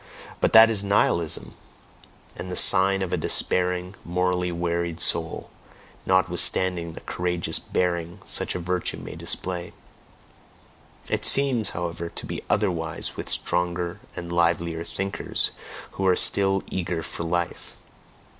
But 0.39 0.51
that 0.53 0.71
is 0.71 0.83
Nihilism, 0.83 1.53
and 2.35 2.51
the 2.51 2.55
sign 2.55 3.03
of 3.03 3.13
a 3.13 3.17
despairing, 3.17 3.93
mortally 4.03 4.51
wearied 4.51 4.99
soul, 4.99 5.51
notwithstanding 6.07 6.93
the 6.93 7.01
courageous 7.01 7.59
bearing 7.59 8.19
such 8.25 8.55
a 8.55 8.59
virtue 8.59 8.97
may 8.97 9.15
display. 9.15 9.73
It 11.07 11.23
seems, 11.23 11.69
however, 11.69 12.09
to 12.09 12.25
be 12.25 12.41
otherwise 12.49 13.15
with 13.15 13.29
stronger 13.29 13.99
and 14.15 14.33
livelier 14.33 14.83
thinkers 14.83 15.51
who 15.91 16.07
are 16.07 16.15
still 16.15 16.63
eager 16.71 17.03
for 17.03 17.21
life. 17.23 17.77